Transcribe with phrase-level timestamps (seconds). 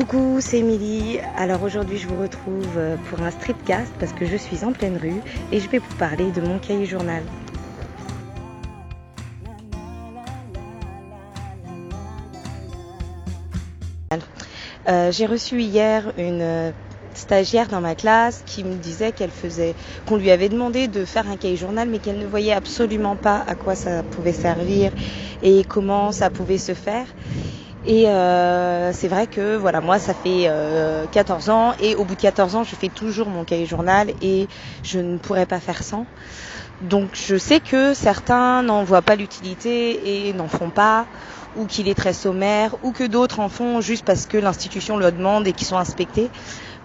[0.00, 1.20] Coucou, c'est Émilie.
[1.36, 4.96] Alors aujourd'hui, je vous retrouve euh, pour un streetcast parce que je suis en pleine
[4.96, 5.20] rue
[5.52, 7.22] et je vais vous parler de mon cahier journal.
[14.88, 16.70] Euh, J'ai reçu hier une euh,
[17.12, 19.74] stagiaire dans ma classe qui me disait qu'elle faisait,
[20.06, 23.44] qu'on lui avait demandé de faire un cahier journal, mais qu'elle ne voyait absolument pas
[23.46, 24.92] à quoi ça pouvait servir
[25.42, 27.06] et comment ça pouvait se faire.
[27.82, 32.14] Et euh, c'est vrai que voilà, moi ça fait euh, 14 ans et au bout
[32.14, 34.48] de 14 ans, je fais toujours mon cahier journal et
[34.82, 36.06] je ne pourrais pas faire sans.
[36.82, 41.08] Donc je sais que certains n'en voient pas l'utilité et n'en font pas
[41.54, 45.10] ou qu'il est très sommaire ou que d'autres en font juste parce que l'institution le
[45.10, 46.30] demande et qu'ils sont inspectés.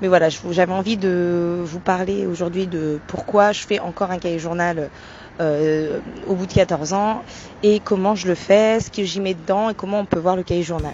[0.02, 4.40] Mais voilà, j'avais envie de vous parler aujourd'hui de pourquoi je fais encore un cahier
[4.40, 4.90] journal
[5.40, 7.24] euh, au bout de 14 ans
[7.64, 10.36] et comment je le fais, ce que j'y mets dedans et comment on peut voir
[10.36, 10.94] le cahier journal.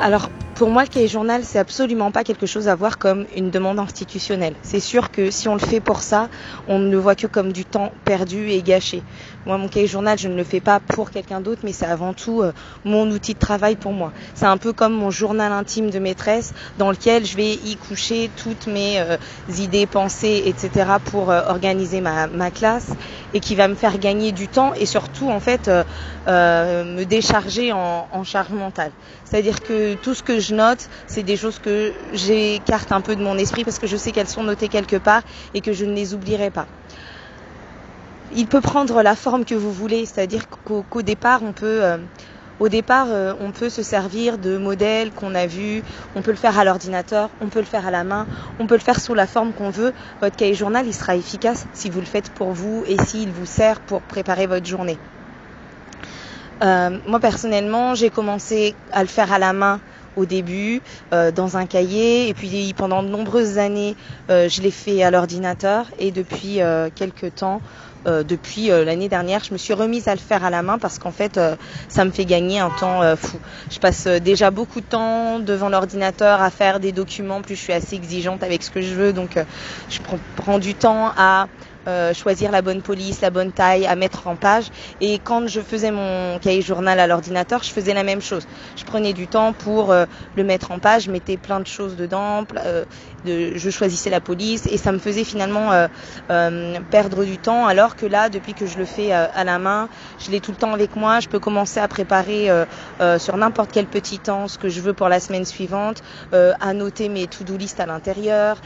[0.00, 3.48] Alors, pour moi, le cahier journal, c'est absolument pas quelque chose à voir comme une
[3.48, 4.52] demande institutionnelle.
[4.60, 6.28] C'est sûr que si on le fait pour ça,
[6.68, 9.02] on ne le voit que comme du temps perdu et gâché.
[9.46, 12.12] Moi, mon cahier journal, je ne le fais pas pour quelqu'un d'autre, mais c'est avant
[12.12, 12.52] tout euh,
[12.84, 14.12] mon outil de travail pour moi.
[14.34, 18.30] C'est un peu comme mon journal intime de maîtresse dans lequel je vais y coucher
[18.36, 19.16] toutes mes euh,
[19.56, 20.90] idées, pensées, etc.
[21.06, 22.90] pour euh, organiser ma, classe
[23.32, 25.70] et qui va me faire gagner du temps et surtout, en fait,
[26.26, 28.90] me décharger en, en charge mentale.
[29.24, 33.22] C'est-à-dire que tout ce que je note, c'est des choses que j'écarte un peu de
[33.22, 35.22] mon esprit parce que je sais qu'elles sont notées quelque part
[35.54, 36.66] et que je ne les oublierai pas.
[38.34, 41.96] Il peut prendre la forme que vous voulez, c'est-à-dire qu'au départ, on peut, euh,
[42.60, 45.82] au départ, euh, on peut se servir de modèles qu'on a vus,
[46.14, 48.26] on peut le faire à l'ordinateur, on peut le faire à la main,
[48.60, 49.92] on peut le faire sous la forme qu'on veut.
[50.20, 53.46] Votre cahier journal, il sera efficace si vous le faites pour vous et s'il vous
[53.46, 54.98] sert pour préparer votre journée.
[56.62, 59.80] Euh, moi personnellement, j'ai commencé à le faire à la main
[60.16, 60.80] au début
[61.12, 62.28] euh, dans un cahier.
[62.28, 63.96] Et puis pendant de nombreuses années
[64.30, 65.86] euh, je l'ai fait à l'ordinateur.
[65.98, 67.60] Et depuis euh, quelques temps
[68.06, 70.78] euh, depuis euh, l'année dernière je me suis remise à le faire à la main
[70.78, 71.54] parce qu'en fait euh,
[71.88, 73.38] ça me fait gagner un temps fou.
[73.70, 77.42] Je passe déjà beaucoup de temps devant l'ordinateur à faire des documents.
[77.42, 79.12] Plus je suis assez exigeante avec ce que je veux.
[79.12, 79.38] Donc
[79.88, 81.48] je prends, prends du temps à
[81.88, 84.66] euh, choisir la bonne police, la bonne taille, à mettre en page.
[85.00, 88.46] Et quand je faisais mon cahier journal à l'ordinateur, je faisais la même chose.
[88.76, 91.96] Je prenais du temps pour euh, le mettre en page, je mettais plein de choses
[91.96, 92.84] dedans, euh,
[93.24, 95.88] de, je choisissais la police et ça me faisait finalement euh,
[96.30, 97.66] euh, perdre du temps.
[97.66, 100.56] Alors que là, depuis que je le fais à la main, je l'ai tout le
[100.56, 101.20] temps avec moi.
[101.20, 102.48] Je peux commencer à préparer
[103.18, 106.02] sur n'importe quel petit temps ce que je veux pour la semaine suivante,
[106.32, 108.56] à noter mes to-do list à l'intérieur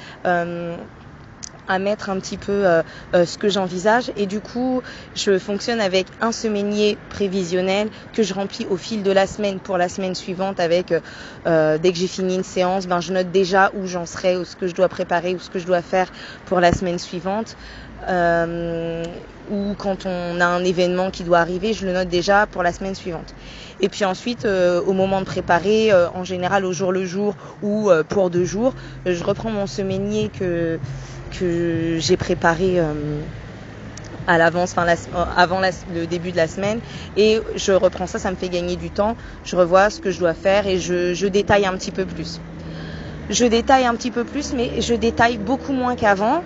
[1.68, 2.82] à mettre un petit peu euh,
[3.14, 4.12] euh, ce que j'envisage.
[4.16, 4.82] Et du coup
[5.14, 9.78] je fonctionne avec un semainier prévisionnel que je remplis au fil de la semaine pour
[9.78, 10.94] la semaine suivante avec
[11.46, 14.44] euh, dès que j'ai fini une séance ben je note déjà où j'en serai ou
[14.44, 16.10] ce que je dois préparer ou ce que je dois faire
[16.46, 17.56] pour la semaine suivante.
[18.08, 19.02] Euh,
[19.50, 22.72] ou quand on a un événement qui doit arriver je le note déjà pour la
[22.72, 23.34] semaine suivante.
[23.80, 27.34] Et puis ensuite euh, au moment de préparer euh, en général au jour le jour
[27.62, 28.74] ou euh, pour deux jours
[29.06, 30.78] je reprends mon semainier que
[31.38, 32.92] que j'ai préparé euh,
[34.26, 34.94] à l'avance, enfin la,
[35.36, 36.80] avant le début de la semaine,
[37.16, 39.16] et je reprends ça, ça me fait gagner du temps.
[39.44, 42.40] Je revois ce que je dois faire et je, détaille un petit peu plus.
[43.30, 46.42] Je détaille un petit peu plus, mais je détaille beaucoup moins qu'avant.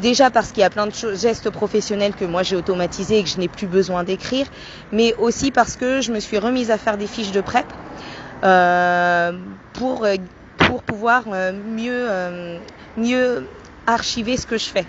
[0.00, 3.28] Déjà parce qu'il y a plein de gestes professionnels que moi j'ai automatisés et que
[3.28, 4.46] je n'ai plus besoin d'écrire,
[4.90, 7.66] mais aussi parce que je me suis remise à faire des fiches de prep
[8.42, 9.32] euh,
[9.74, 10.06] pour
[10.56, 12.58] pour pouvoir euh, mieux euh,
[12.96, 13.46] mieux
[13.86, 14.86] archiver ce que je fais.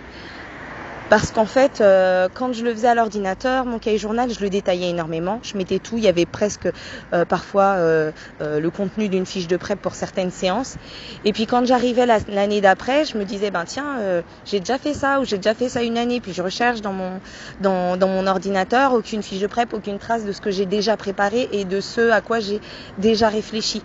[1.10, 4.50] Parce qu'en fait, euh, quand je le faisais à l'ordinateur, mon cahier journal, je le
[4.50, 5.40] détaillais énormément.
[5.44, 5.98] Je mettais tout.
[5.98, 6.68] Il y avait presque
[7.14, 8.12] euh, parfois euh,
[8.42, 10.76] euh, le contenu d'une fiche de prep pour certaines séances.
[11.24, 14.96] Et puis quand j'arrivais l'année d'après, je me disais, ben tiens, euh, j'ai déjà fait
[14.96, 16.20] ça ou j'ai déjà fait ça une année.
[16.20, 17.20] Puis je recherche dans mon
[17.60, 20.98] dans, dans mon ordinateur aucune fiche de prep, aucune trace de ce que j'ai déjà
[20.98, 22.60] préparé et de ce à quoi j'ai
[22.98, 23.84] déjà réfléchi.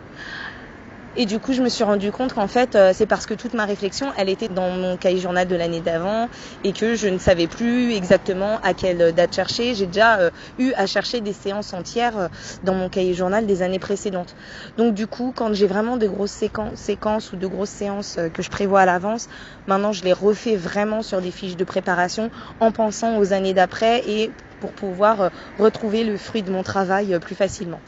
[1.21, 3.53] Et du coup, je me suis rendu compte qu'en fait, euh, c'est parce que toute
[3.53, 6.29] ma réflexion, elle était dans mon cahier journal de l'année d'avant
[6.63, 9.75] et que je ne savais plus exactement à quelle date chercher.
[9.75, 12.29] J'ai déjà euh, eu à chercher des séances entières euh,
[12.63, 14.37] dans mon cahier journal des années précédentes.
[14.77, 18.41] Donc du coup, quand j'ai vraiment de grosses séquences, séquences ou de grosses séances que
[18.41, 19.27] je prévois à l'avance,
[19.67, 22.31] maintenant je les refais vraiment sur des fiches de préparation
[22.61, 24.31] en pensant aux années d'après et
[24.61, 27.81] pour pouvoir retrouver le fruit de mon travail plus facilement.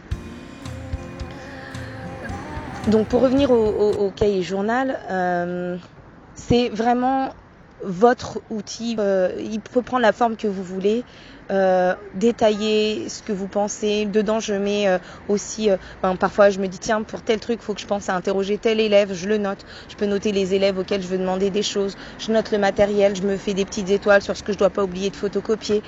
[2.91, 5.77] Donc pour revenir au, cahier journal, euh,
[6.35, 7.33] c'est vraiment
[7.85, 8.97] votre outil.
[8.99, 11.05] Euh, il peut prendre la forme que vous voulez.
[11.53, 14.07] Euh, détailler ce que vous pensez.
[14.07, 14.87] Dedans, je mets
[15.29, 15.69] aussi,
[16.03, 18.59] ben, parfois je me dis tiens pour tel truc, faut que je pense à interroger
[18.59, 19.65] tel élève, je le note.
[19.89, 21.95] Je peux noter les élèves auxquels je veux demander des choses.
[22.19, 24.71] Je note le matériel, je me fais des petites étoiles sur ce que je dois
[24.71, 25.83] pas oublier de photocopier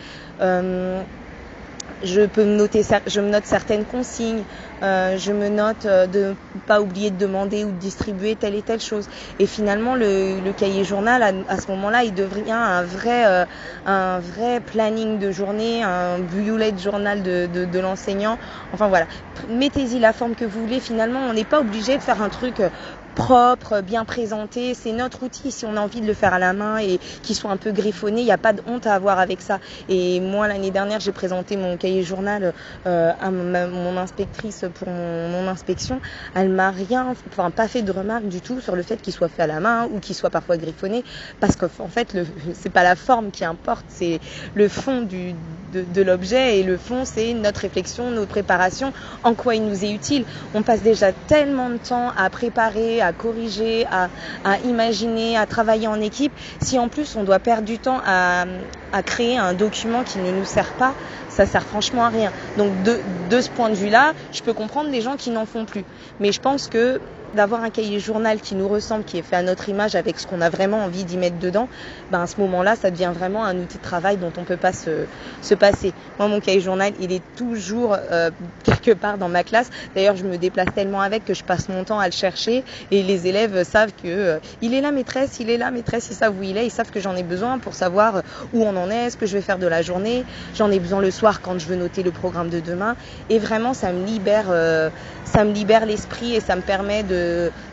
[2.02, 4.44] je peux me noter, je me note certaines consignes,
[4.82, 8.62] euh, je me note euh, de pas oublier de demander ou de distribuer telle et
[8.62, 9.08] telle chose.
[9.38, 13.44] Et finalement, le, le cahier journal, à, ce moment-là, il devient un vrai, euh,
[13.84, 18.38] un vrai planning de journée, un bullet journal de, de, de l'enseignant.
[18.72, 19.06] Enfin voilà,
[19.48, 20.80] mettez-y la forme que vous voulez.
[20.80, 22.60] Finalement, on n'est pas obligé de faire un truc
[23.14, 24.74] propre, bien présenté.
[24.74, 25.50] C'est notre outil.
[25.50, 27.72] Si on a envie de le faire à la main et qu'il soit un peu
[27.72, 29.58] griffonné, il n'y a pas de honte à avoir avec ça.
[29.88, 32.52] Et moi, l'année dernière, j'ai présenté mon cahier journal
[32.86, 36.00] euh, à mon inspectrice pour mon, inspection.
[36.34, 39.28] Elle m'a rien, enfin pas fait de remarque du tout sur le fait qu'il soit
[39.28, 41.02] fait à la main ou qu'il soit parfois griffonné,
[41.40, 42.16] parce qu'en fait,
[42.54, 44.20] c'est pas la forme qui importe, c'est
[44.54, 45.34] le fond du,
[45.72, 48.92] de, l'objet et le fond, c'est notre réflexion, notre préparation,
[49.24, 50.24] en quoi il nous est utile.
[50.54, 54.08] On passe déjà tellement de temps à préparer à corriger, à,
[54.64, 56.32] imaginer, à travailler en équipe.
[56.62, 58.44] Si en plus on doit perdre du temps à,
[59.06, 60.94] créer un document qui ne nous sert pas,
[61.28, 62.30] ça sert franchement à rien.
[62.56, 65.64] Donc de, de ce point de vue-là, je peux comprendre des gens qui n'en font
[65.64, 65.84] plus.
[66.20, 67.00] Mais je pense que
[67.34, 70.26] d'avoir un cahier journal qui nous ressemble, qui est fait à notre image avec ce
[70.26, 71.68] qu'on a vraiment envie d'y mettre dedans,
[72.10, 74.72] ben à ce moment-là, ça devient vraiment un outil de travail dont on peut pas
[74.72, 75.06] se,
[75.40, 75.92] se passer.
[76.18, 78.30] Moi, mon cahier journal, il est toujours euh,
[78.64, 79.70] quelque part dans ma classe.
[79.94, 83.02] D'ailleurs, je me déplace tellement avec que je passe mon temps à le chercher et
[83.02, 86.38] les élèves savent que euh, il est là maîtresse, il est là maîtresse, ils savent
[86.38, 89.10] où il est, ils savent que j'en ai besoin pour savoir où on en est,
[89.10, 90.24] ce que je vais faire de la journée.
[90.54, 92.96] J'en ai besoin le soir quand je veux noter le programme de demain
[93.30, 94.90] et vraiment ça me libère, euh,
[95.24, 97.21] ça me libère l'esprit et ça me permet de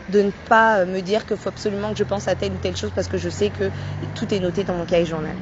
[0.08, 2.76] de, ne pas me dire qu'il faut absolument que je pense à telle ou telle
[2.76, 3.70] chose parce que je sais que
[4.14, 5.36] tout est noté dans mon cahier journal.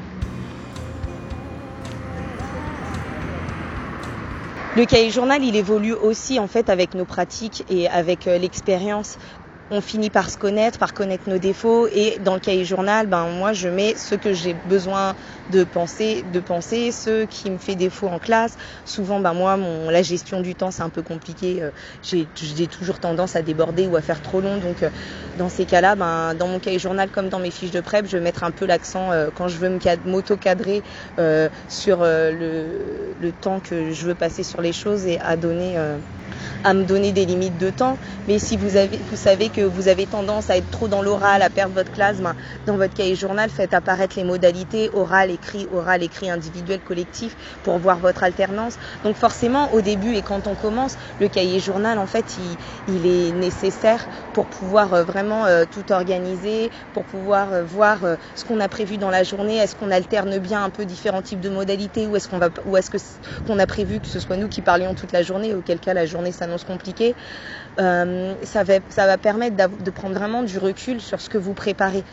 [4.78, 9.18] Le cahier journal, il évolue aussi en fait avec nos pratiques et avec euh, l'expérience
[9.70, 13.26] on finit par se connaître, par connaître nos défauts et dans le cahier journal, ben
[13.28, 15.14] moi je mets ce que j'ai besoin
[15.52, 18.56] de penser, de penser, ce qui me fait défaut en classe.
[18.84, 21.62] Souvent, ben moi mon la gestion du temps c'est un peu compliqué.
[21.62, 21.70] Euh,
[22.02, 24.56] j'ai toujours tendance à déborder ou à faire trop long.
[24.56, 24.90] Donc euh,
[25.38, 28.16] dans ces cas-là, ben dans mon cahier journal comme dans mes fiches de prep, je
[28.16, 30.82] vais mettre un peu l'accent euh, quand je veux m'auto-cadrer
[31.68, 35.76] sur le, le temps que je veux passer sur les choses et à donner
[36.64, 37.96] à me donner des limites de temps.
[38.26, 41.42] Mais si vous, avez, vous savez que vous avez tendance à être trop dans l'oral,
[41.42, 42.34] à perdre votre classe, ben,
[42.66, 47.78] dans votre cahier journal, faites apparaître les modalités oral, écrit, oral, écrit, individuel, collectif pour
[47.78, 48.78] voir votre alternance.
[49.04, 52.36] Donc forcément, au début et quand on commence, le cahier journal, en fait,
[52.88, 57.98] il, est nécessaire pour pouvoir euh, vraiment euh, tout organiser, pour pouvoir euh, voir
[58.34, 59.56] ce qu'on a prévu dans la journée.
[59.56, 62.76] Est-ce qu'on alterne bien un peu différents types de modalités ou est-ce qu'on va, ou
[62.76, 62.98] est-ce que
[63.46, 66.06] qu'on a prévu que ce soit nous qui parlions toute la journée, auquel cas la
[66.06, 67.14] journée s'annonce compliqué,
[67.76, 72.04] ça, va, ça va permettre de prendre vraiment du recul sur ce que vous préparez.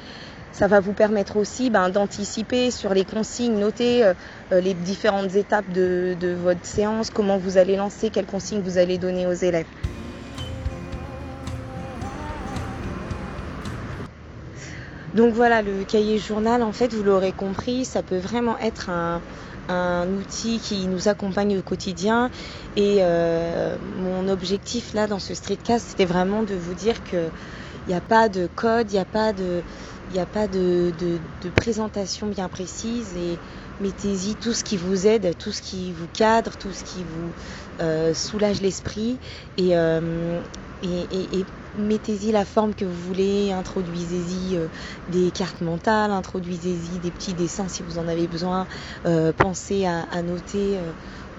[0.51, 4.13] Ça va vous permettre aussi ben, d'anticiper sur les consignes, noter euh,
[4.53, 8.77] euh, les différentes étapes de, de votre séance, comment vous allez lancer, quelles consignes vous
[8.77, 9.65] allez donner aux élèves.
[15.13, 19.21] Donc voilà, le cahier journal, en fait, vous l'aurez compris, ça peut vraiment être un,
[19.67, 22.29] un outil qui nous accompagne au quotidien.
[22.75, 27.29] Et euh, mon objectif là dans ce streetcast, c'était vraiment de vous dire que
[27.87, 29.61] il n'y a pas de code, il n'y a pas de,
[31.55, 33.37] présentation bien précise et
[33.79, 37.31] mettez-y tout ce qui vous aide, tout ce qui vous cadre, tout ce qui vous
[37.81, 39.19] euh, soulage l'esprit
[39.57, 40.41] et, euh,
[41.77, 44.67] mettez-y la forme que vous voulez, introduisez-y euh,
[45.11, 48.67] des cartes mentales, introduisez-y des petits dessins si vous en avez besoin,
[49.05, 50.79] euh, pensez à, noter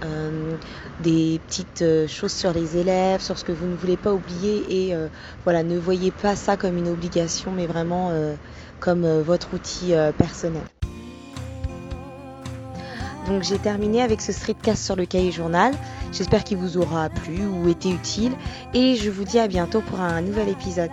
[0.04, 0.56] euh,
[1.00, 4.94] des petites choses sur les élèves, sur ce que vous ne voulez pas oublier et
[5.44, 8.12] voilà, ne voyez pas ça comme une obligation mais vraiment
[8.78, 10.62] comme votre outil personnel.
[13.26, 15.72] Donc j'ai terminé avec ce streetcast sur le cahier journal.
[16.12, 18.32] J'espère qu'il vous aura plu ou été utile
[18.74, 20.90] et je vous dis à bientôt pour un nouvel épisode.